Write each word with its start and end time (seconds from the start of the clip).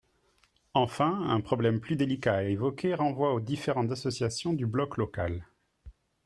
Enfin, 0.73 1.27
un 1.29 1.41
problème 1.41 1.79
plus 1.79 1.95
délicat 1.95 2.37
à 2.37 2.41
évoquer 2.45 2.95
renvoie 2.95 3.35
aux 3.35 3.39
différentes 3.39 3.91
associations 3.91 4.51
du 4.51 4.65
bloc 4.65 4.97
local. 4.97 5.45